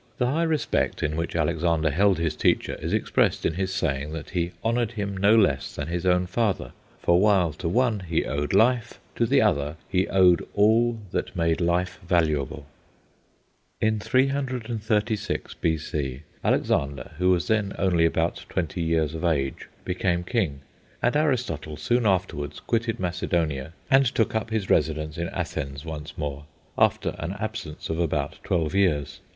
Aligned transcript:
The 0.17 0.31
high 0.31 0.41
respect 0.41 1.03
in 1.03 1.15
which 1.15 1.35
Alexander 1.35 1.91
held 1.91 2.17
his 2.17 2.35
teacher 2.35 2.73
is 2.81 2.91
expressed 2.91 3.45
in 3.45 3.53
his 3.53 3.71
saying 3.71 4.13
that 4.13 4.31
he 4.31 4.51
honoured 4.65 4.93
him 4.93 5.15
no 5.15 5.35
less 5.35 5.75
than 5.75 5.87
his 5.89 6.07
own 6.07 6.25
father, 6.25 6.71
for 7.03 7.19
while 7.21 7.53
to 7.53 7.69
one 7.69 7.99
he 7.99 8.25
owed 8.25 8.51
life, 8.51 8.99
to 9.15 9.27
the 9.27 9.43
other 9.43 9.75
he 9.87 10.07
owed 10.07 10.43
all 10.55 10.97
that 11.11 11.35
made 11.35 11.61
life 11.61 11.99
valuable. 12.03 12.65
In 13.79 13.99
336 13.99 15.53
B.C. 15.53 16.23
Alexander, 16.43 17.11
who 17.19 17.29
was 17.29 17.45
then 17.45 17.75
only 17.77 18.03
about 18.05 18.43
twenty 18.49 18.81
years 18.81 19.13
of 19.13 19.23
age, 19.23 19.67
became 19.85 20.23
king, 20.23 20.61
and 21.03 21.15
Aristotle 21.15 21.77
soon 21.77 22.07
afterwards 22.07 22.59
quitted 22.59 22.99
Macedonia 22.99 23.73
and 23.91 24.07
took 24.07 24.33
up 24.33 24.49
his 24.49 24.67
residence 24.67 25.19
in 25.19 25.29
Athens 25.29 25.85
once 25.85 26.17
more, 26.17 26.45
after 26.75 27.13
an 27.19 27.33
absence 27.39 27.87
of 27.91 27.99
about 27.99 28.39
twelve 28.43 28.73
years. 28.73 29.19